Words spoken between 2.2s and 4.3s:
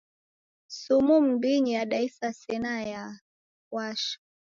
sena yafwasha.